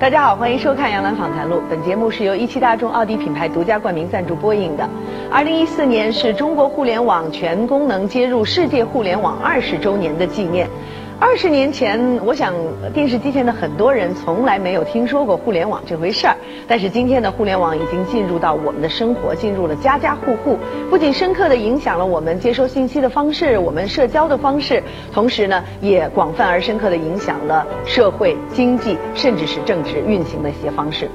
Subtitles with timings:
[0.00, 1.56] 大家好，欢迎收看《杨澜访谈录》。
[1.68, 4.88] 本节目是由一汽大众奥迪品牌独家冠名赞助播映的。
[5.30, 10.66] 二零一四年是中国互联网全功能接入世界互联网二十周年的纪念。
[11.20, 12.54] 二十年前，我想
[12.94, 16.34] 电视机前的很多人从来没有听说过互联网这回事儿。
[16.66, 20.58] 但是今天的互联网已经进入到我们的生活，进入了家家户户，
[20.88, 24.82] 不仅深刻的影响了我们接收信息的方式、我们社交的方式，
[25.12, 31.10] 同时呢，也广泛而深刻的影响了社会、经济，甚至是政治运行的一些方式。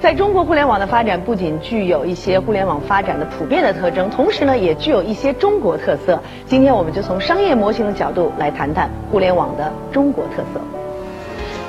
[0.00, 6.22] 在中国互联网的发展不仅具有一些互联网发展的普遍的特征，同时呢，也具有一些中国特色。
[6.46, 10.60] 今天我们就从商业模型的角度来谈谈互联网的中国特色。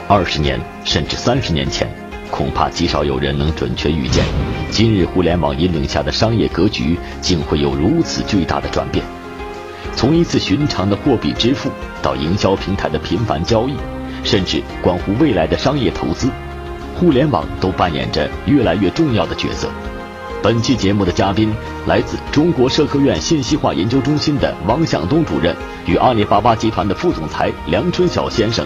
[0.07, 1.87] 二十年甚至三十年前，
[2.29, 4.23] 恐怕极少有人能准确预见，
[4.69, 9.03] 今日互联网引领下的商业格局竟会有如此巨大的转变。
[9.95, 11.71] 从一次寻常的货币支付，
[12.03, 13.75] 到营销平台的频繁交易，
[14.23, 16.29] 甚至关乎未来的商业投资。
[16.99, 19.69] 互联网都扮演着越来越重要的角色。
[20.43, 21.53] 本期节目的嘉宾
[21.87, 28.65] 来自中国社科院信息化研究中心的王向东主任与阿里巴巴集团的副总裁梁春晓先生，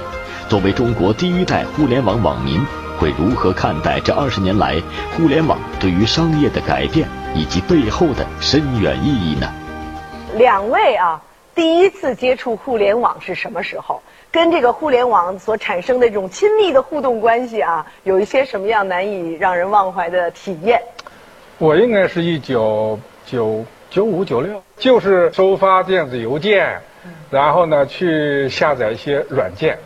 [0.49, 2.59] 作为中国第一代互联网网民，
[2.97, 4.81] 会如何看待这二十年来
[5.15, 9.47] 互联网对于商业的改变以及背后的深远意义呢？
[10.37, 11.21] 两位啊，
[11.53, 14.01] 第一次接触互联网是什么时候？
[14.33, 20.81] 跟这个互联网所产生的这种亲密的互动关系啊，有一些什么样难以让人忘怀的体验？
[21.59, 26.81] 我应该是一九九九五九六，就是收发电子邮件，
[27.29, 29.77] 然后呢去下载一些软件，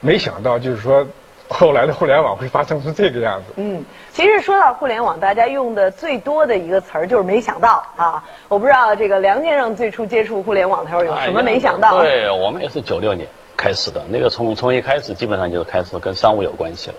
[0.00, 1.06] 没想到就是说
[1.48, 3.54] 后来的互联网会发生成这个样子。
[3.56, 8.22] 嗯，其实说到互联网，大家用的最多的一个词儿就是“没想到”啊。
[8.48, 12.02] 我不知道这个梁先生最初接触互联网的时候有什么没想到？
[12.02, 13.26] 对我们也是九六年。
[13.56, 14.02] 开始的。
[14.08, 16.96] 那个从从一开始基本上就是开始跟商务有关系了，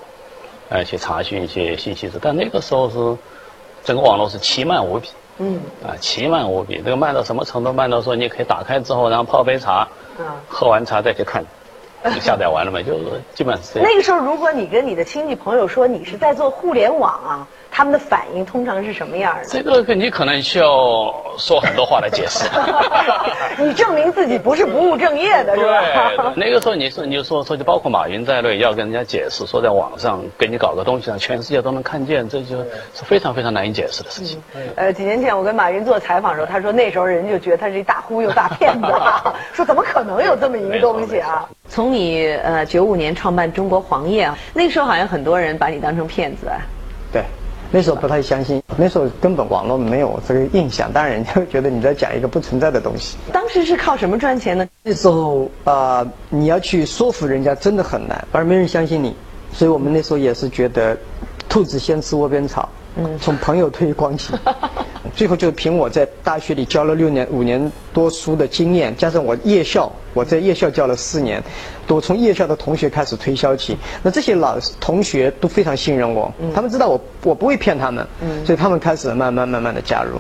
[0.69, 3.17] 哎，去查询一些信息是，但那个时候是
[3.83, 7.72] 整个网络是奇慢无比，嗯，啊，奇慢无比，这个慢到什么程度？
[7.72, 9.87] 慢到说你可以打开之后，然后泡杯茶，
[10.49, 11.45] 喝完茶再去看，
[12.04, 13.03] 就下载完了嘛，就是
[13.33, 13.89] 基本上是这样。
[13.89, 17.48] 那个时候，如果你跟你的亲戚朋友说你是在做互联网啊。
[17.72, 19.45] 他们的反应通常是什么样的？
[19.48, 22.48] 这个你可能需要说很多话来解释。
[23.60, 25.82] 你证明自己不是不务正业的是吧？
[26.17, 34.42] 对，那个时候你说，你就说说，就包括马云在内，要跟人家解释，说在网上给你搞个东西，让全世界都能看见，这就是非常非常难以解释的事情。
[34.76, 38.88] 呃，几年前我跟马云做采访的时候，他说那时候人就觉得他是一大忽悠、大骗子，
[39.54, 41.50] 说怎么可能有这么一个东西啊？
[41.67, 46.48] 从你呃九五年创办中国黄页啊，那时候好像很多人把你当成骗子。
[47.11, 47.23] 对。
[47.72, 53.17] 那时候不太相信，那时候根本网络没有这个印象，当然人家会觉得你在讲一个不存在的东西。
[53.33, 54.67] 当时是靠什么赚钱呢？
[54.83, 59.16] 那时候啊，你要去说服人家真的很难，而没人相信你，
[59.52, 60.98] 所以我们那时候也是觉得，
[61.50, 62.70] 兔子先吃窝边草。
[62.95, 64.33] 嗯，从朋友推广起，
[65.16, 71.42] 最后就凭我在大学里教了六年、五年多书的经验，加上我夜校，我在夜校教了四年，
[71.88, 73.78] 我从夜校的同学开始推销起。
[74.04, 78.06] 那这些老同学都非常信任我，他们知道我我不会骗他们，
[78.45, 80.20] 所以他们开始慢慢慢慢的加入。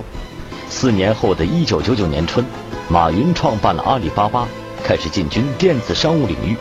[0.69, 2.45] 四年后的一九九九年春，
[2.89, 4.47] 马云创办了阿里巴巴，
[4.83, 6.55] 开始进军电子商务领域，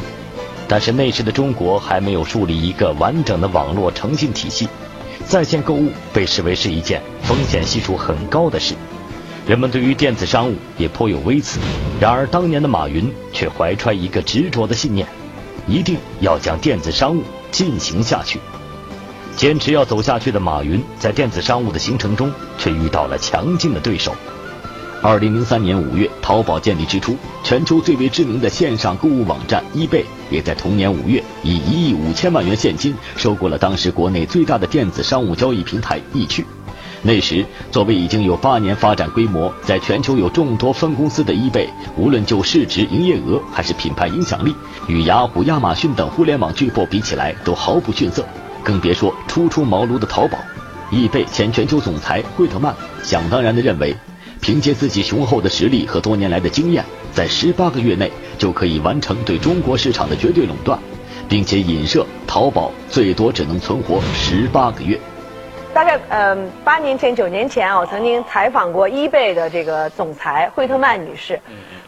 [0.69, 4.69] 但是那时的中国还没有树立一个完整的网络诚信体系。
[5.29, 8.75] 在线购物被视为是一件风险系数很高的事，
[9.45, 11.59] 人们对于电子商务也颇有微词。
[12.01, 15.07] 然而，当年的马云却怀揣一个执着的信念，
[15.67, 18.39] 一定要将电子商务进行下去。
[19.35, 24.15] 坚持要走下去的马云，在电子商务的行程中却遇到了强劲的对手。
[25.07, 36.45] 二零零三年五月，淘宝建立之初，全球最为知名的线上购物网站易贝也在同年五月以一亿五千万元现金收购了当时国内最大的电子商务交易平台易趣。
[37.03, 44.53] 那时，作为已经有八年发展规模，在全球有众多分公司的易贝，无论就市值、营业额还是品牌影响力，
[44.89, 48.27] 与雅虎、亚马逊等互联网巨擘比起来都毫不逊色。
[48.65, 50.37] 更别说初出茅庐的淘宝。
[50.91, 53.97] 易贝前全球总裁惠特曼想当然地认为。
[54.47, 60.79] 凭借自己雄厚的实力和多年来的经验，在十八个月内就可以完成对中国市场的绝对垄断，
[61.29, 64.97] 并且影射淘宝最多只能存活十八个月。
[65.75, 71.41] 大概嗯，八年前、九年前啊，我曾经采访过伊贝的这个总裁惠特曼女士，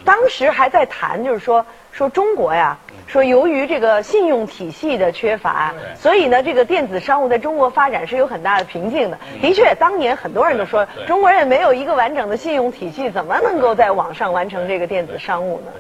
[0.05, 2.77] 当时还在谈，就是说说中国呀。
[3.09, 9.19] 说由于这个信用体系的缺乏，所以呢，这个电子商务在中国发展是有很大的瓶颈的。
[9.41, 15.73] 的确，当年很多人都说，中国人没有一个完整的信用体系，怎么能够在网上完成这个电子商务呢？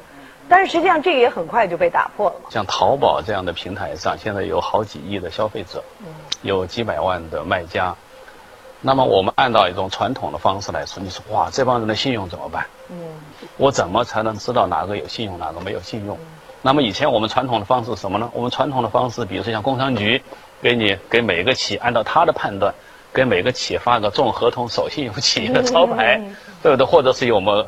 [0.48, 2.48] 但是实际上这个也很快就被打破了嘛。
[2.50, 5.84] 像淘宝这样的平台上，现在有好几亿的消费者，
[6.40, 7.94] 有几百万的卖家。
[8.80, 12.64] 那么我们按照一种传统的方式来说，你说哇，这帮人的信用怎么办？
[12.88, 12.96] 嗯，
[13.58, 16.16] 我怎么才能知道哪个有信用，哪个没有信用？
[16.68, 18.30] 那么以前我们传统的方式是什么呢？
[18.34, 20.22] 我们传统的方式，比如说像工商局，
[20.60, 22.74] 给你给每个企业按照他的判断，
[23.10, 26.20] 给每个企业发个重合同守信用企业的招牌，
[26.62, 26.84] 对不对？
[26.84, 27.64] 或者是有某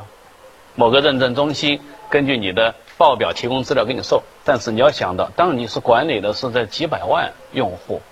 [0.75, 1.81] 某个认证中心
[2.11, 4.21] 根据你的报表提供资料给你售。
[4.45, 8.03] 但是你要想到，当你是管理的是在几百万用户、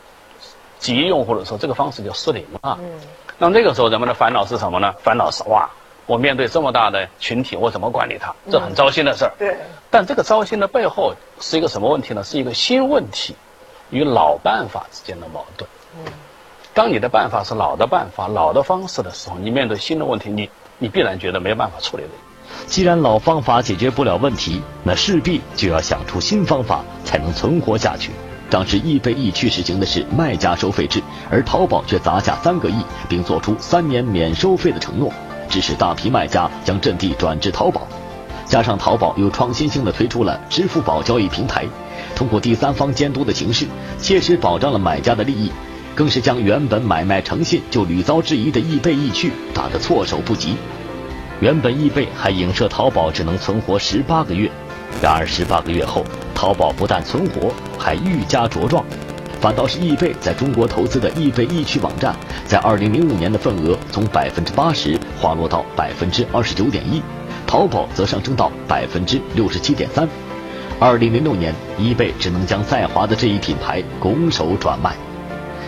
[0.80, 2.80] 几亿用户的时候，这个方式就失灵了。
[3.38, 4.91] 那这个时候人们的烦恼是什么呢？
[5.03, 5.69] 烦恼是哇。
[6.10, 8.34] 我面对这么大的群体，我怎么管理他？
[8.50, 9.32] 这很糟心的事儿。
[9.38, 9.56] 对。
[9.92, 12.24] 但这个糟心的背后是一个什么问题呢？
[12.24, 13.36] 是一个新问题
[13.92, 15.70] 与老办法之间的矛盾。
[15.96, 16.12] 嗯。
[16.74, 22.10] 当你的办法是老的办法、老的方式的时候，你面对新的问题，你你必然觉得没有办法处理的。
[22.66, 28.12] 既然老方法解决不了问题，那势必就要想出新方法才能存活下去。
[28.50, 35.14] 当时易贝易趣实行的是卖家收费制，而淘宝却砸下三个亿，并做出三年免收费的承诺。
[35.50, 37.88] 致使大批卖家将阵地转至淘宝，
[38.46, 41.66] 加上淘宝又创新性的推出了支付宝交易平台，
[42.16, 43.68] 通过第三方监督的形式，
[44.00, 45.51] 切实保障了买家的利益，
[45.96, 50.56] 更是将原本买卖诚信就屡遭质疑的易贝易趣打得措手不及。
[51.42, 54.51] 原本易贝还影射淘宝只能存活十八个月，
[55.01, 56.04] 然而十八个月后，
[56.36, 58.84] 淘宝不但存活，还愈加茁壮。
[59.39, 62.13] 反倒是易贝在中国投资的易贝易趣网站，
[62.45, 67.01] 在二零零五年的份额从百分之八十滑落到百分之二十九点一，
[67.47, 70.07] 淘宝则上升到百分之六十七点三。
[70.77, 74.94] 二零零六年，易贝只能将在华的这一品牌拱手转卖。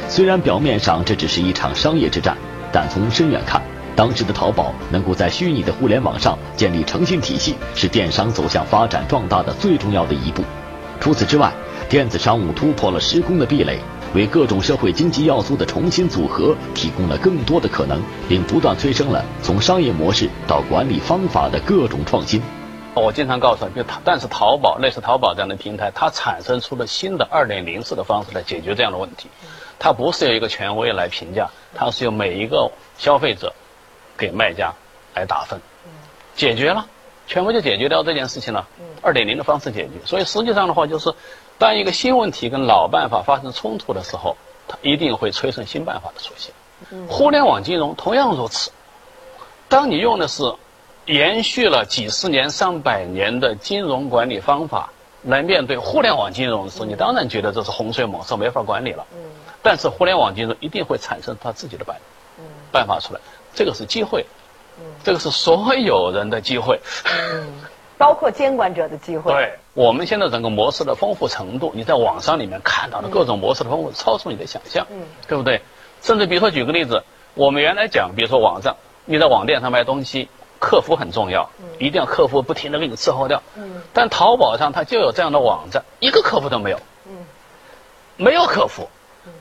[0.09, 2.35] 虽然表面上这只是一场商业之战，
[2.73, 3.61] 但从深远看，
[3.95, 10.43] 当时的淘宝能够在虚拟的互联网上建立诚信体系，是电商走向发展壮大的最重要的一步。
[10.99, 11.51] 除此之外，
[11.91, 13.77] 电子商务突破了时空的壁垒，
[14.15, 22.41] 为各种社会经济要素的重新组合提供了更多的可能，并不断催生了从商业模式到管理方法的各种创新。
[22.93, 29.27] 我经常告诉你，但是淘宝类似淘宝这样的平台，它产生出了新的二点零式的方式来解决这样的问题。
[29.77, 33.51] 它不是由一个权威来评价，它是由每一个消费者
[34.17, 34.73] 给卖家
[35.13, 35.59] 来打分，
[36.37, 36.85] 解决了，
[37.27, 38.65] 权威就解决掉这件事情了。
[39.01, 41.13] 二点零的方式解决，所以实际上的话就是。
[41.61, 44.35] 当一个新问题跟老办法发生冲突的时候，
[44.67, 46.51] 它一定会催生新办法的出现。
[47.07, 48.71] 互联网金融同样如此。
[49.69, 50.55] 当你用的是
[51.05, 54.91] 延续了几十年、上百年的金融管理方法
[55.21, 59.05] 来面对互联网金融的时候，你当然觉得这是洪水猛兽，没法管理了。
[59.61, 61.95] 但是互联网金融一定会产生它自己的办
[62.71, 63.19] 办法出来，
[63.53, 64.25] 这个是机会，
[65.03, 66.79] 这个是所有人的机会。
[68.01, 69.31] 包括监管者的机会。
[69.31, 75.61] 对，我们现在整个模式的丰富程度，你在网上里面看到的各种模式的丰富，超出你的想象，嗯，对不对？
[76.01, 77.03] 甚至比如说举个例子，
[77.35, 78.75] 我们原来讲，比如说网上，
[79.05, 83.43] 你在网店上卖东西，客服很重要，一定要客服不停的给你伺候掉。
[83.55, 83.83] 嗯。
[83.93, 86.79] 但淘宝上它就有这样的网站，一个客服都没有。
[87.05, 87.25] 嗯。
[88.17, 88.89] 没有客服。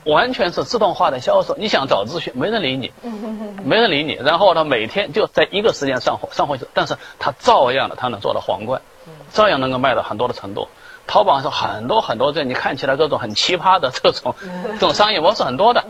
[0.05, 2.91] 完全是自动化的销售，你想找咨询，没人理你，
[3.63, 4.13] 没人理你。
[4.13, 8.81] 然后呢，每天就在一个时间上货上货去，但是他照样的，他能做到皇冠，
[9.31, 10.67] 照样能够卖到很多的程度。
[11.07, 14.35] 淘宝上很多很多这你看起来各种很奇葩的这种
[14.73, 15.83] 这种商业模式很多的，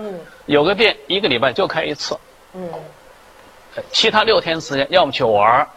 [0.46, 2.18] 有个店一个礼拜就开一次，
[3.92, 5.68] 其他六天时间要么去玩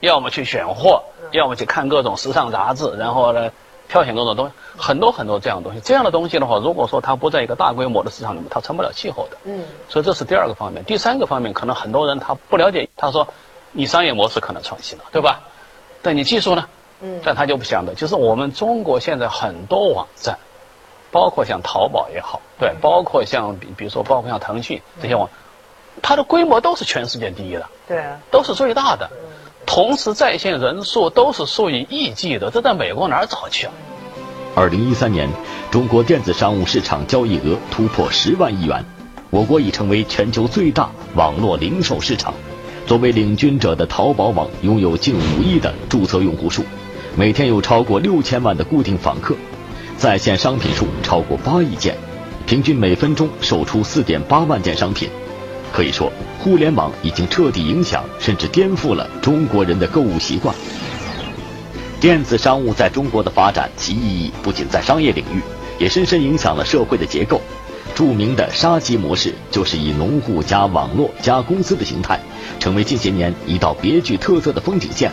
[0.00, 3.50] 要么去选货，要么去看各种时尚杂志，然后呢。
[3.90, 5.80] 挑选中的东西，很多很多这样的东西。
[5.80, 9.36] 这样的东西的话，如果说它不在一个大规模的市场里面，它成不了气候的。
[9.44, 9.64] 嗯。
[9.88, 10.84] 所以这是第二个方面。
[10.84, 12.88] 第三个方面，可能很多人他不了解。
[12.96, 13.26] 他说，
[13.72, 15.40] 你商业模式可能创新了，对吧？
[16.02, 16.66] 但你技术呢？
[17.00, 17.20] 嗯。
[17.24, 20.38] 但他就不想的，就是我们中国现在很多网站，
[21.10, 25.28] 包括像淘宝也好，对，包括像比比如说包括像腾讯这些网，
[26.00, 27.66] 它的规模都是全世界第一的。
[27.88, 28.04] 对。
[28.30, 29.10] 都是最大的。
[29.72, 33.72] 同时，在线人数都是数以亿计的，这在美国哪儿找去啊？
[34.56, 35.28] 二零一三年，
[35.70, 38.84] 中国电子商务市场交易额突破十万亿元，
[39.30, 42.34] 我国已成为全球最大网络零售市场。
[42.84, 46.64] 作为领军者的淘宝网，拥有近五亿的注册用户数，
[47.14, 49.36] 每天有超过六千万的固定访客，
[49.96, 51.96] 在线商品数超过八亿件，
[52.44, 55.08] 平均每分钟售出四点八万件商品。
[55.72, 60.54] 可以说，互联网已经彻底影响，甚至颠覆了中国人的购物习惯。
[62.00, 65.40] 电子商务在中国的发展，其意义不仅在商业领域，
[65.78, 67.40] 也深深影响了社会的结构。
[67.94, 72.18] 著名的杀鸡模式，就是以农户加网络加公司的形态，
[72.58, 75.10] 成为近些年一道别具特色的风景线。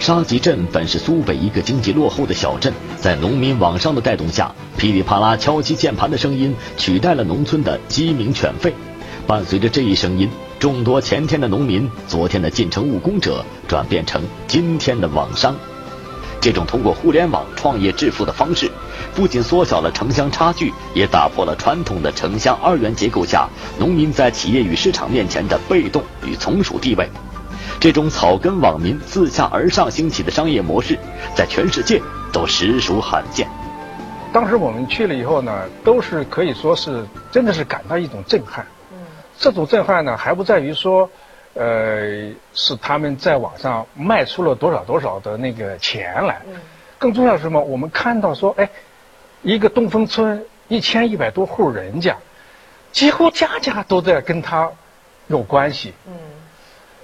[0.00, 8.72] 沙集镇本是苏北一个经济落后的小镇，在农民网商的带动下，噼里啪啦敲击键盘的声音取代了农村的鸡鸣犬吠。
[9.26, 15.54] 伴随着这一声音，众多前天的农民、昨天的进城务工者，转变成今天的网商。
[16.40, 18.68] 这种通过互联网创业致富的方式，
[19.14, 23.48] 不仅缩小了城乡差距，也打破了传统的城乡二元结构下
[23.78, 27.08] 农民在企业与市场面前的被动与从属地位。
[27.78, 30.98] 这种草根网民自下而上兴起的商业模式，
[31.34, 32.02] 在全世界
[32.32, 33.48] 都实属罕见。
[34.32, 35.52] 当时我们去了以后呢，
[35.84, 38.66] 都是可以说是真的是感到一种震撼。
[39.42, 41.10] 嗯，这种震撼呢，还不在于说。
[41.54, 46.40] 呃，是他们在网上卖出了多少多少的那个钱来，
[46.98, 47.60] 更重要是什么？
[47.60, 48.70] 我们看到说，哎，
[49.42, 52.16] 一个东风村一千一百多户人家，
[52.90, 54.70] 几乎家家都在跟他
[55.26, 55.92] 有关系。
[56.06, 56.14] 嗯，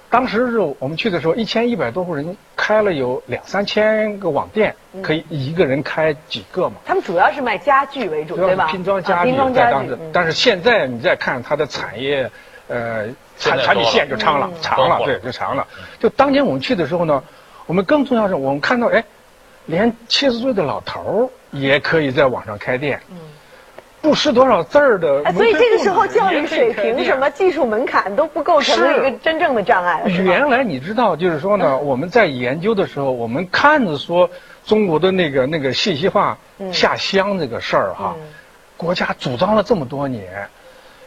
[0.09, 6.75] 当时是我们去的时候，一千一百多户人开了有两三千个网店，可以一个人开几个嘛。
[6.85, 8.67] 他们主要是卖家具为主，对吧？
[8.67, 12.29] 拼装家具在当时，但是现在你再看它的产业，
[12.67, 13.07] 呃。
[13.41, 15.65] 产产品线就长了，长了，对，就长了。
[15.97, 17.23] 就当年我们去的时候呢，
[17.67, 19.01] 我们更重要是，我们看到，哎，
[19.65, 22.99] 连七十岁的老头儿也可以在网上开店，
[24.01, 25.31] 不识多少字儿的。
[25.33, 30.09] 所以这个时候教育水平、什么技术门槛都不构成一个真正的障碍了。
[30.09, 34.29] 原来你知道，就是说呢，我们在研究的时候，我们看着说
[34.65, 36.37] 中国的那个那个信息化
[36.71, 38.15] 下乡这个事儿哈，
[38.77, 40.47] 国家主张了这么多年。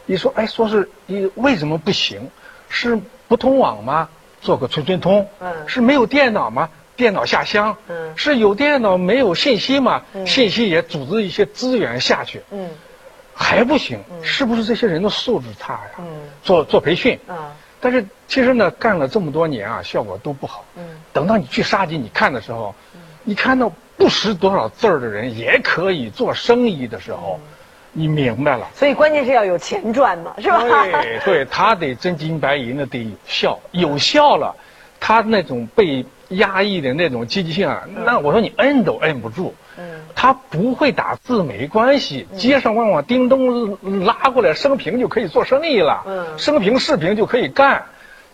[0.05, 2.29] 你说，哎，说是你为什么不行？
[2.69, 4.09] 是不通网吗？
[4.41, 5.27] 做个村村通。
[5.39, 5.53] 嗯。
[5.67, 6.69] 是没有电脑吗？
[6.95, 7.75] 电脑下乡。
[7.87, 8.13] 嗯。
[8.15, 10.01] 是有电脑没有信息嘛？
[10.13, 10.25] 嗯。
[10.25, 12.41] 信息也组织一些资源下去。
[12.51, 12.69] 嗯。
[13.33, 13.99] 还不行。
[14.11, 14.23] 嗯。
[14.23, 15.91] 是不是这些人的素质差呀？
[15.99, 16.05] 嗯。
[16.43, 17.19] 做做培训。
[17.27, 17.53] 啊。
[17.79, 20.65] 但是其实呢，干了这么多年啊，效果都不好。
[20.75, 20.83] 嗯。
[21.11, 22.73] 等到你去沙集你看的时候，
[23.23, 27.39] 你看到不识多少字儿的人也可以做生意的时候。
[27.95, 30.63] 你明白了，所以关键是要有钱赚嘛，是吧？
[30.63, 34.55] 对对，他得真金白银的，得有效，有效了，
[34.99, 39.53] 他那种被压抑的那种积极性啊，那我说你摁都摁不住。
[39.77, 46.03] 嗯，他不会打字没关系，街上往往叮咚拉过来生平就可以做生意了。
[46.05, 47.85] 嗯，生平视频就可以干，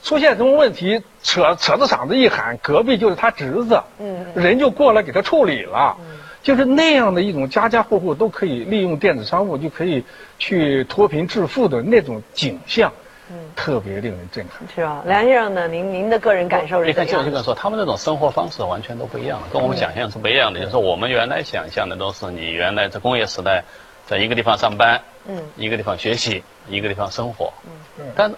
[0.03, 5.95] 出现什么问题，扯扯着嗓子一喊，隔壁就是他侄子，嗯，人就过来给他处理了。
[6.41, 10.05] 就是那样的一种家家户户都可以利用电子商务就可以
[10.39, 12.93] 去脱贫致富的那种景象，
[13.29, 14.67] 嗯，特别令人震撼。
[14.73, 15.03] 是吧？
[15.05, 15.67] 梁先生呢？
[15.67, 16.87] 您您的个人感受是？
[16.87, 20.59] 你看，就这个说，他们那种生活方式完全都不一样，跟我们想象是不一样的。
[20.59, 23.63] 就是我们原来想象的都是你原来在工业时代，
[24.05, 27.53] 在一个地方上班，嗯，一个地方学习，一个地方生活，
[27.97, 28.33] 嗯，但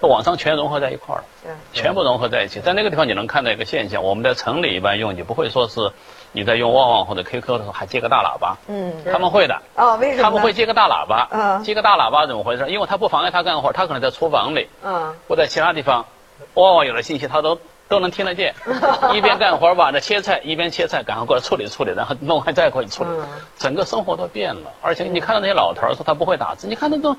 [0.00, 2.60] 网上全融合在一块儿了，对，全部融合在一起。
[2.60, 5.92] 在那个地方你能看到一个现象，我们在城里一般用，你不会说是。
[6.32, 9.60] 你在用旺旺或者 QQ 的时候还接个大喇叭，嗯，他们会的。
[9.76, 10.22] 哦，为什么？
[10.24, 12.66] 他们会接个大喇叭，嗯，接个大喇叭怎么回事？
[12.68, 16.06] 因为他不妨碍他干活，他可能在厨房里，嗯，或在其他地方，
[16.54, 17.58] 旺旺有了信息，他都
[17.88, 18.54] 都能听得见。
[19.12, 23.10] 一边干活吧，那切菜，一边切菜，赶快过来处理处理，然后弄完再过去处理。
[23.58, 27.14] 整个生活都变了，而且你看到那些老头儿说他不会打字，你看那都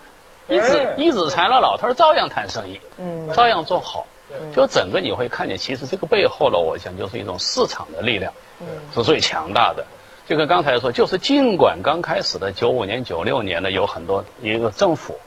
[0.48, 4.08] 一指一指禅了，老头儿照样谈生意，嗯，照样做好。
[4.56, 8.32] 就整个你会看见，其实这个背后呢，我想就是一种市场的力量。
[8.96, 9.86] 是最强大的，
[10.26, 15.20] 就跟刚才说，就是尽管刚开始的九五年、九六年呢，有很多一个政府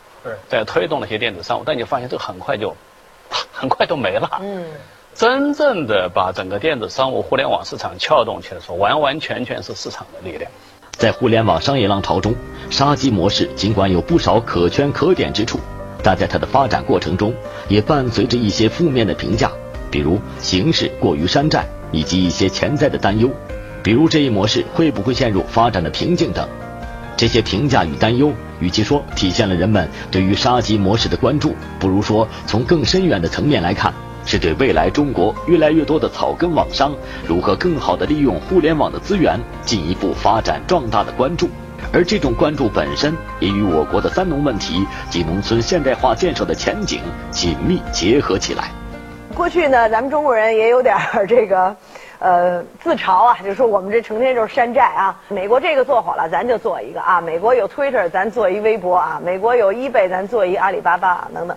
[0.48, 2.74] 在推动那些电子商务，但你发现这个很快就
[3.52, 4.38] 很快都没了。
[4.40, 4.64] 嗯，
[5.14, 10.50] 真正的把整个电子商务、互联网市场撬动起来，说完完全全是市场的力量。
[10.92, 12.34] 在互联网商业浪潮中，
[12.70, 15.60] 杀鸡模式尽管有不少可圈可点之处，
[16.06, 17.34] 但在它的发展过程中，
[17.66, 19.50] 也伴随着一些负面的评价，
[19.90, 21.66] 比如形势过于山寨。
[21.92, 23.30] 以及一些潜在的担忧，
[23.82, 26.46] 比如这一模式会不会陷入发展的瓶颈等。
[27.16, 33.94] 这些评价与担忧，与其说体现了人们对于杀鸡模式的关注，不如说从更深远的层面来看，
[34.26, 36.92] 是对未来中国越来越多的草根网商
[37.24, 41.48] 如何更好地利用互联网的资源进一步发展壮大的关注。
[41.92, 48.64] 而这种关注本身也与我国的三农问题及农村现代化建设的前景紧密结合起来。
[49.34, 50.96] 过去呢，咱们中国人也有点
[51.28, 51.76] 这个，
[52.18, 55.20] 呃，自嘲啊，就说我们这成天就是山寨啊。
[55.28, 57.20] 美国这个做好了，咱就做一个啊。
[57.20, 59.20] 美国有 Twitter，咱做一微博啊。
[59.22, 61.56] 美国有 eBay，咱做一阿里巴巴啊等等。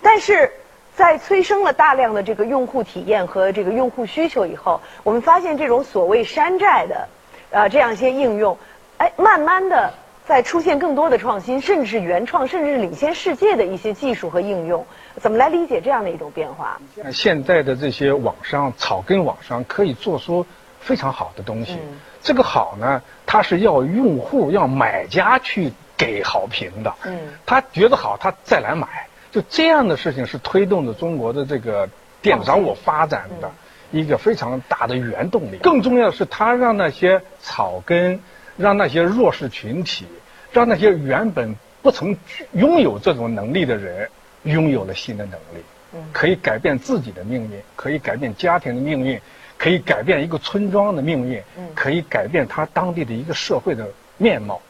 [0.00, 0.50] 但是
[0.96, 7.08] 在催生了大量的这个用户体验和这个用户需求以后，我们发现这种所谓山寨的，
[7.50, 8.56] 呃，这样一些应用，
[8.98, 9.92] 哎，慢慢的
[10.26, 14.84] 在出现更多的创新，甚至是原创，甚至是领先世界的一些技术和应用。
[15.16, 16.80] 怎么来理解这样的一种变化？
[17.12, 20.44] 现在的这些网商、草根网商可以做出
[20.80, 21.78] 非常好的东西。
[22.20, 26.92] 这个好呢，它是要用户、要买家去给好评的。
[27.04, 29.06] 嗯，他觉得好，他再来买。
[29.30, 31.88] 就这样的事情是推动着中国的这个
[32.20, 33.50] 电子商务发展的
[33.90, 35.58] 一个非常大的原动力。
[35.58, 38.20] 更重要的是，它让那些草根、
[38.58, 40.04] 让那些弱势群体、
[40.52, 42.14] 让那些原本不曾
[42.52, 44.10] 拥有这种能力的人。
[44.44, 49.20] 拥有了新的能力，可以改变自己的命运，可以改变家庭的命运，
[49.58, 51.42] 可以改变一个村庄的命运，
[51.74, 54.62] 可以改变他当地的一个社会的面貌。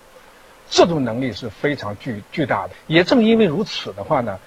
[0.70, 2.70] 这种能力是非常巨巨大的。
[2.86, 4.40] 也正因为如此的话呢，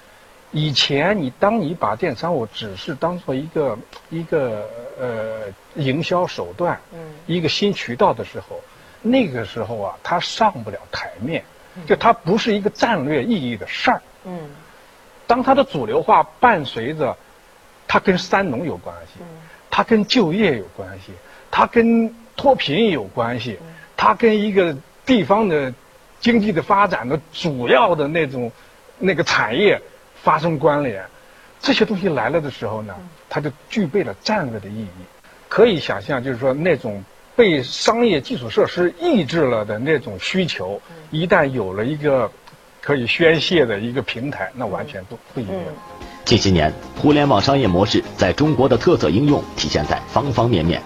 [0.50, 3.78] 以前你当你把电商务只是当做一个
[4.10, 4.68] 一个
[4.98, 6.80] 呃营销手段，
[7.28, 8.60] 一个新渠道的时候，
[9.02, 11.44] 那个时候啊，它上不了台面，
[11.86, 14.00] 就它不是一个战略意义的事儿。
[15.26, 17.16] 当它的主流化伴随着，
[17.88, 19.20] 它跟三农有关系，
[19.70, 21.12] 它跟就业有关系，
[21.50, 23.58] 它跟脱贫有关系，
[23.96, 25.72] 它跟一个地方的
[26.20, 28.52] 经济的发展的主要的那种
[28.98, 29.80] 那个产业
[30.22, 31.04] 发生关联，
[31.60, 32.94] 这些东西来了的时候呢，
[33.28, 34.88] 它就具备了战略的意义。
[35.48, 37.02] 可以想象，就是说那种
[37.36, 42.30] 被商业基础设施抑制了的那种需求，一旦有了一个。
[42.84, 45.54] 可以宣泄的一个平台，那完全不不一样。
[46.24, 50.82] 近些年，互联网商业模式在中国的特色应用体现在方方面面，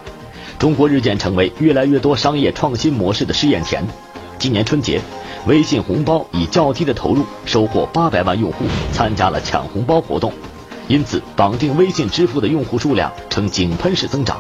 [0.58, 3.82] 中国日渐成为越来越多商业创新模式的试验田。
[4.38, 5.00] 今年春节，
[5.46, 10.34] 微信红包以较低的投入收获八百万用户参加了抢红包活动，
[10.88, 14.38] 因此绑定微信支付的用户数量呈井喷式增长。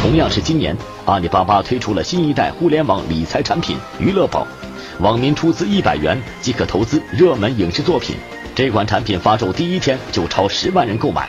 [0.00, 4.46] 同样是今年，阿里巴巴推出了新一代互联网理财产品娱乐宝。
[5.00, 8.16] 网民出资一百元即可投资热门影视作品，
[8.54, 11.28] 这款产品发售第一天就超十万人购买。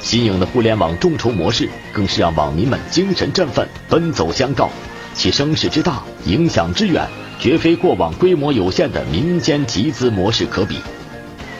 [0.00, 4.70] 新颖的互联网众筹模式更是让网民们精神振奋，奔走相告。
[5.14, 7.08] 其声势之大，影响之远，
[7.40, 10.78] 绝非过往规模有限的民间集资模式可比。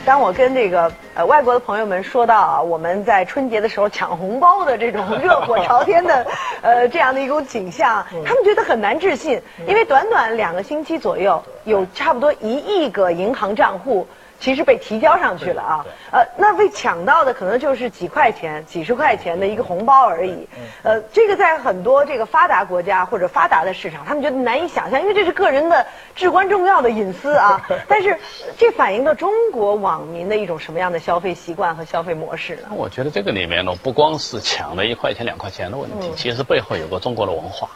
[0.06, 6.24] 当我跟这个呃外国的朋友们说到啊，我们在春节的时候抢红包的这种热火朝天的
[6.62, 14.06] 呃这样的一种景象，他们觉得很难置信，因为短短两个星期左右，有差不多一亿个银行账户。
[14.38, 20.46] 其实被提交上去了啊，呃，那被抢到的可能就是几块钱、几十块钱的一个红包而已。
[20.82, 27.66] 呃，这个在很多这个发达国家或者发达的市场，他们觉得难以想象，因为这是个人的至关重要的隐私啊。
[27.88, 28.18] 但是，
[28.58, 32.68] 这反映了中国网民的一种什么样的消费习惯和消费模式呢？
[32.76, 37.70] 我觉得这个里面呢，不光是抢了一块钱、两块钱的问题，其实背后有个中国的文化、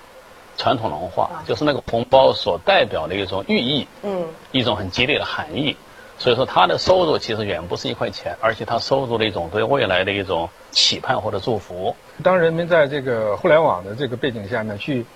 [0.57, 5.77] 传统文化，就是那个红包所代表的一种寓意，嗯，一种很激烈的含义。
[6.21, 11.97] 所以说，他的收入其实远不是一块钱，而且他收入的一种对未来的一种期盼或者祝福。
[12.23, 15.07] 当人们在这个互联网的这个背景下呢，去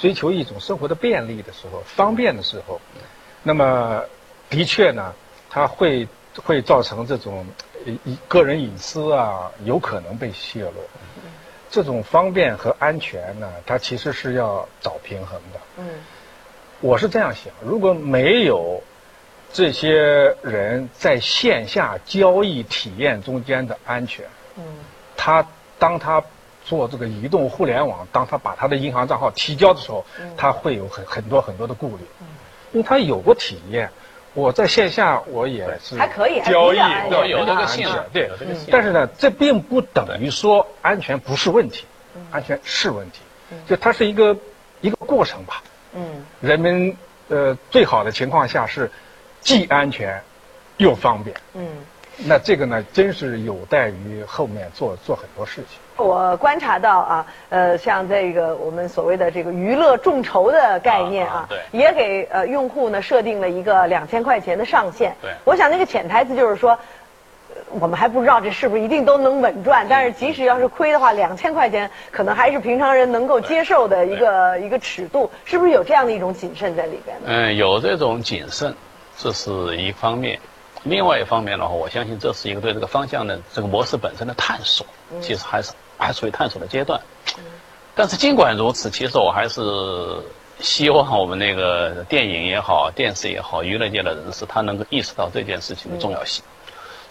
[0.00, 2.80] 追求一种生活的便利的时候、方便的时候，
[3.42, 4.02] 那么
[4.48, 5.12] 的确呢，
[5.50, 6.08] 它会
[6.42, 7.46] 会造成这种
[7.84, 10.72] 一个人隐私啊有可能被泄露。
[11.70, 15.60] 这种方便和安全呢，它其实是要找平衡的。
[15.76, 15.90] 嗯，
[16.80, 18.82] 我是这样想，如果没有。
[19.54, 24.64] 这些人在线下交易体验中间的安全，嗯，
[25.16, 25.46] 他
[25.78, 26.20] 当他
[26.64, 30.04] 做这个移动互联网，当他把他的银行账号提交的时候，
[30.36, 32.26] 他会有很很多很多的顾虑，嗯，
[32.72, 33.88] 因为他有过体验，
[34.34, 38.28] 我在线下我也是还可以交易要有这个信任，对，
[38.72, 41.84] 但是呢，这并不等于说安全不是问题，
[42.32, 43.20] 安全是问题，
[43.68, 44.36] 就它是一个
[44.80, 45.62] 一个过程吧，
[45.94, 46.96] 嗯，人们
[47.28, 48.90] 呃最好的情况下是。
[49.44, 50.20] 既安全，
[50.78, 51.36] 又方便。
[51.52, 51.68] 嗯，
[52.26, 55.78] 那这个呢，真是有待于后面做做很多事情。
[55.96, 65.14] 我观察到啊，呃，像这个我们所谓的这个娱乐众筹的概念啊，也给呃用户呢设定了一个两千块钱的上限。
[65.22, 66.76] 对，我想那个潜台词就是说，
[67.78, 77.26] 我们还不知道这是不是一定都能稳赚，但是即使要是亏的话，两千块钱可能还是平常人能够接受的一个一个尺度，是不是有这样的一种谨慎在里边呢？
[77.26, 78.74] 嗯，有这种谨慎。
[79.18, 80.38] 这是一方面，
[80.82, 84.86] 另外一方面的话，我相信这是一个对这个方向的这个模式本身的探索，
[85.20, 87.00] 其实还是还处于探索的阶段。
[87.94, 89.60] 但是尽管如此，其实我还是
[90.58, 96.44] 希望我们那个电影也好、电视也好、娱乐界的人士，他能够意识到这件事情的重要性。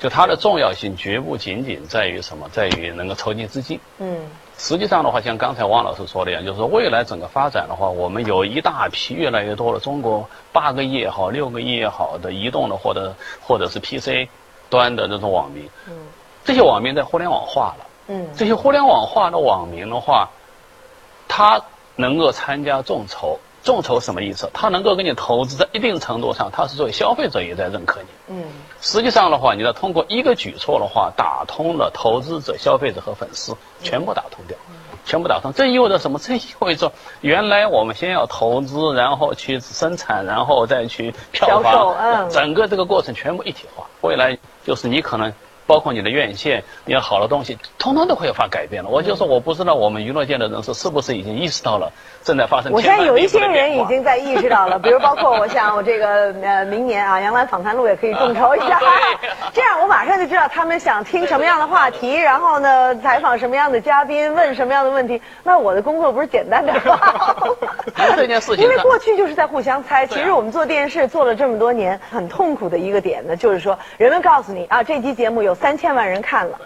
[0.04, 3.80] 就它的重要性绝不仅仅在于什么，在于能够筹集资金。
[4.00, 4.20] 嗯，
[4.58, 14.28] 实际上的话，像刚才汪老师说的一样，就是说未来整个发展的话，我们有一大批越来越多的中国八个亿也好，六个亿也好的移动的或者或者是 PC
[14.70, 15.96] 端的这种网民，嗯，
[16.44, 20.28] 这些网民在互联网化了，嗯，这些互联网化的网民的话，
[21.30, 21.62] 他
[21.96, 23.40] 能够参加众筹。
[23.64, 24.50] 众筹什么意思？
[24.54, 28.08] 它能够给你投资，在一定程度上，它是作为消费者也在认可你。
[28.28, 28.44] 嗯，
[28.82, 34.58] 实际上的话，你要通过一个举措的话，打通了投资者、消费者和粉丝，全部打通掉，
[35.06, 35.54] 全部打通。
[35.54, 36.20] 这意味着什么？
[36.20, 43.86] 这意味着原来我们先要投资，然后去生产，然后再去票房，整个这个过程全部一体化。
[44.02, 45.34] 未来就是你可能。
[45.66, 48.90] 包括你的院线，你要好的东西，通通都会发改变了。
[48.90, 51.92] 我就说，我不知道我们娱乐界的人士是不是已经意识到了
[52.24, 52.72] 正在发生。
[52.72, 58.80] 我现在有一些人已经在意识到了， 比如包括我想，我这个呃明年啊，杨澜访谈录也可以众筹一下，
[59.54, 65.22] 这样我马上就知道他们想听什么样的话题，然后呢采访什么样的嘉宾，问什么样的问题。
[65.44, 67.00] 那我的工作不是简单点吗？
[68.18, 70.06] 这件事情，因为过去就是在互相猜。
[70.06, 75.53] 其实我们做电视做了这么多年，很痛苦的一个点呢，就是说人们告诉你啊，这期节目有。
[75.56, 76.60] 三千万人看了，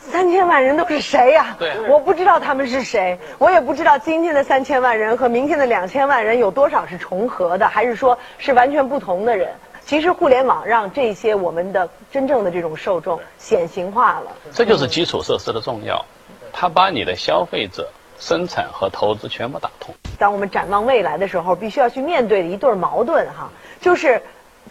[0.00, 1.54] 三千万人都是谁呀？
[1.58, 9.50] 对，我不知道他们是谁，我也不知道今天的三千万人和明天的两千万人有多少是重合的，还是说是完全不同的人。
[9.84, 14.32] 其实互联网让这些我们的真正的这种受众显形化了。
[14.52, 16.04] 这就是基础设施的重要，
[16.52, 19.94] 它把你的消费者、生产和投资全部打通。
[20.18, 23.50] 当我们展望未来的时候，必须要去面对的一对矛盾哈，
[23.80, 24.22] 就是。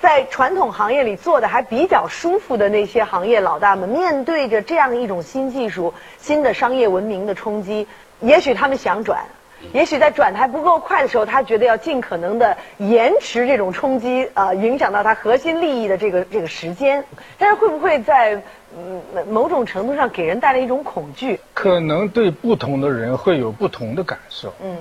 [0.01, 7.87] 在传统行业里做的还比较舒服的那些行业老大们，面对着这样一种新技术、新的商业文明的冲击，
[8.21, 9.25] 也许他们想转，
[9.73, 17.03] 也许在转的还不够快的时候，他觉得要尽可能的延迟这种冲击，呃，影响到他核心利益的这个这个时间。
[17.37, 18.41] 但是会不会在
[18.77, 21.39] 嗯某种程度上给人带来一种恐惧？
[21.53, 24.53] 可能对不同的人会有不同的感受。
[24.61, 24.77] 嗯，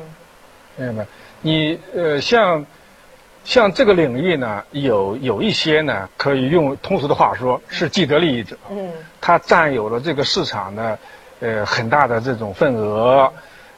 [0.76, 1.06] 明白吗？
[1.40, 2.66] 你呃像。
[3.46, 8.58] 像这个领域呢，有有一些呢，可以用通俗的话说，是既得利益者。
[8.68, 10.98] 嗯，他占有了这个市场的，
[11.38, 13.32] 呃，很大的这种份额，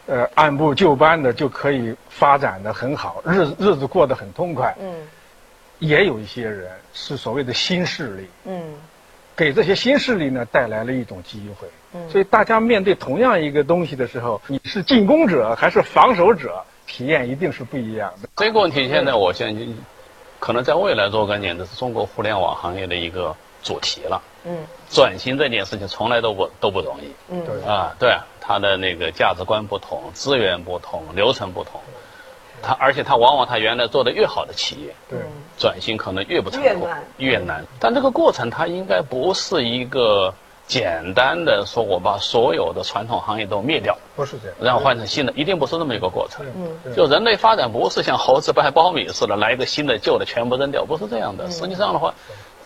[0.07, 4.74] 呃，按部就班的就可以发展的很好，日日子过得很痛快。
[4.81, 4.90] 嗯，
[5.81, 8.26] 也有一些人是所谓的新势力。
[8.46, 8.72] 嗯，
[9.37, 11.68] 给这些新势力呢带来了一种机会。
[11.92, 16.64] 嗯，所以大家面对同样一个东西的时候，你是进攻者还是防守者？
[16.88, 18.29] 体验一定是不一样的。
[18.35, 19.79] 这个问题现在我相信，
[20.40, 24.20] 可能在未来若干年的是中国互联网行业的一个主题了。
[24.44, 24.57] 嗯。
[24.88, 27.12] 转型这件事情从来都不都不容易。
[27.29, 27.44] 嗯。
[27.44, 27.70] 对。
[27.70, 31.81] 啊，对，它的那个价值观不同，资源不同，流程不同。
[32.62, 35.18] 它而且它往往它原来做的越好的企业，对，
[35.59, 37.64] 转型可能越不成功，越难。
[37.79, 40.35] 但这个过程它应该不是一个。
[40.68, 46.44] 简单的说，我把所有的传统行业都灭掉，不是这样，然后换成新的，一定不是这么一个过程。
[46.54, 51.50] 嗯，就人类发展不是像猴子掰苞米似的，来一个新的旧的全部扔掉，不是这样的。
[51.50, 52.12] 实际上的话，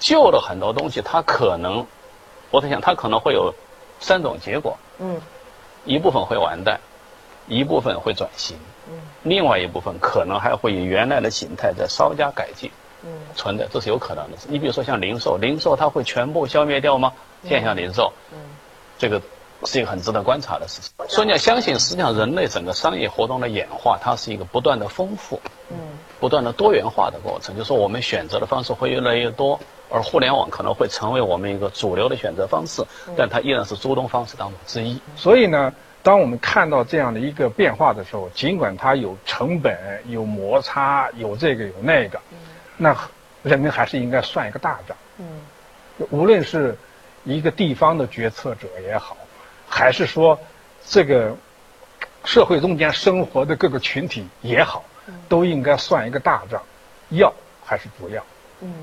[0.00, 1.86] 旧的很多东西它可能，
[2.50, 3.54] 我在想它可能会有
[4.00, 4.76] 三种结果。
[4.98, 5.20] 嗯，
[5.84, 6.80] 一部分会完蛋，
[7.46, 8.56] 一部分会转型，
[8.90, 12.72] 嗯，另外一部分可能还会以原来的形态再稍加改进。
[13.04, 14.38] 嗯，存的这是有可能的。
[14.48, 17.12] 你比如说像零售，零售它会全部消灭掉吗？
[17.44, 18.38] 线下零售，嗯，
[18.96, 19.20] 这个
[19.64, 20.92] 是一个很值得观察的事情。
[21.08, 25.76] 所以你要相信，实际上人类整个商业活动的演化，它是一个不断的丰富，嗯，
[26.20, 27.56] 不断的多元化的过程。
[27.56, 29.58] 就是说，我们选择的方式会越来越多，
[29.90, 32.84] 而互联网可能会成为我们一个主流的选择方式，
[33.16, 35.00] 但它依然是诸多方式当中之一。
[35.16, 35.72] 所以呢，
[36.04, 42.20] 当我们看到这样的一个变化的时候，尽管它有成本、有摩擦、有这个有那个。
[42.82, 42.96] 那
[43.44, 44.96] 人民还是应该算一个大账。
[45.18, 45.24] 嗯，
[46.10, 46.76] 无论是
[47.22, 49.16] 一个地方的决策者也好，
[49.68, 50.40] 还是说
[50.84, 51.36] 这个
[52.24, 54.84] 社会中间生活的各个群体也好，
[55.28, 56.60] 都应该算一个大账，
[57.10, 57.32] 要
[57.64, 58.24] 还是不要？
[58.62, 58.74] 嗯，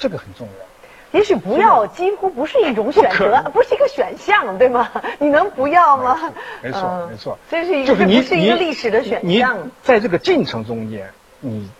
[0.00, 1.18] 这个很重要。
[1.18, 4.90] 也许不要几乎不是一种选择，不是一个选项，对吗？
[5.20, 6.18] 你能不要吗？
[6.60, 7.38] 没错，没错。
[7.48, 9.70] 这是一个，不是一个历史的选项。
[9.84, 11.70] 在这个进程中间，你。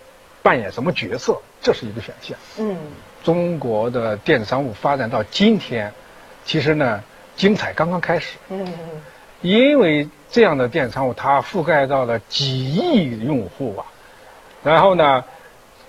[0.45, 1.41] 扮演什么角色？
[1.63, 2.37] 这是一个选项。
[2.59, 2.77] 嗯，
[3.23, 5.91] 中国的电子商务发展到今天，
[6.45, 7.03] 其实呢，
[7.35, 8.37] 精彩刚刚开始。
[8.51, 8.69] 嗯
[9.41, 13.87] 因为这样的电子商务，它覆盖到了几亿用户啊，
[14.63, 15.25] 然后呢，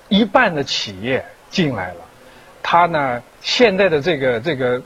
[0.07, 2.01] 一半的企业进来了，
[2.63, 4.81] 它呢，现在的这个这个，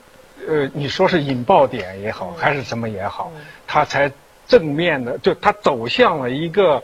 [0.48, 3.30] 呃，你说是引爆点也好，还是什么也好，
[3.68, 4.10] 它才
[4.48, 6.82] 正面的，就它走向了一个。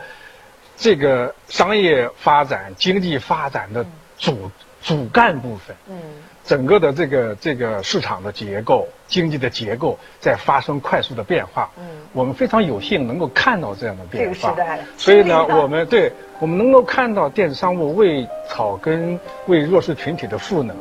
[0.76, 3.84] 这个商业发展、经济发展的
[4.18, 4.50] 主
[4.82, 5.74] 主干部分。
[5.88, 5.96] 嗯。
[6.44, 11.68] 整个的这个这个市场的结构、经济的结构在发生快速的变化。
[11.76, 14.32] 嗯，我们非常有幸能够看到这样的变化。
[14.32, 20.76] 这个时代，所以呢，我们对我们能够看到电子商务为草根、为弱势群体的赋能。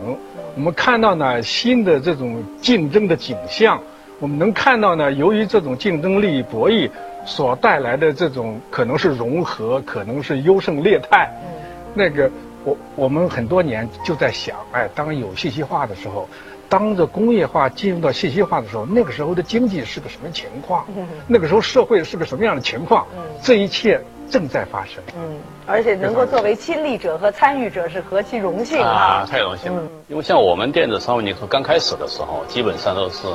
[0.53, 3.81] 我们看到呢新的这种竞争的景象。
[4.19, 6.91] 我们能看到呢，由于这种竞争利益博弈
[7.25, 11.29] 所带来的这种可能是融合，可能是优胜劣汰。
[11.43, 11.61] 嗯，
[11.93, 12.29] 那个。
[12.67, 16.27] 我我们很多年就在想，哎，当有信息化的时候，
[16.67, 20.83] 当着工业化进入到信息化的时候，那个时候的经济是个什么情况？
[21.27, 23.05] 那个时候社会是个什么样的情况？
[23.43, 24.95] 这一切正在发生。
[25.15, 29.27] 嗯，而且能够作为亲历者和参与者是何其荣幸啊！
[29.29, 29.83] 太荣幸了。
[30.07, 33.27] 因为像我们电子商务，你说刚开始的时候，基本上都是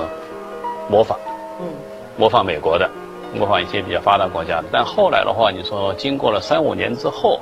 [0.88, 1.16] 模仿，
[1.60, 1.68] 嗯，
[2.16, 2.90] 模仿美国的，
[3.34, 4.64] 模仿一些比较发达国家的。
[4.72, 7.40] 但后来的话，你说经过了三五年之后。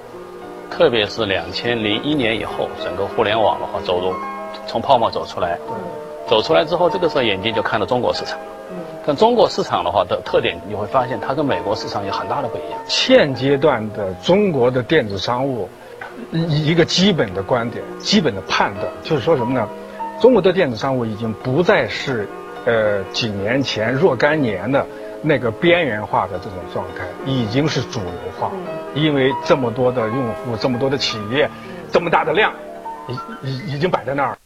[0.70, 4.12] 特别是两千零一年以后，整个互联网的话走入，
[4.66, 5.58] 从泡沫走出来，
[6.26, 8.38] 走出来之后，这个时候眼睛就看到中国市场。
[9.06, 12.78] 但中国市场的话的特点，你会发现它跟美国市场有很大的不一样。
[12.86, 15.66] 现阶段的中国的电子商务，
[16.32, 19.66] 一一个基本的观点、基本的判断，就是说什么呢？
[20.20, 22.28] 中国的电子商务已经不再是，
[22.66, 24.84] 呃，几年前若干年的。
[25.22, 28.50] 那个边缘化的这种状态已经是主流化，
[28.94, 31.48] 因为这么多的用户，这么多的企业，
[31.90, 32.52] 这么大的量，
[33.42, 34.38] 已已已经摆在那儿。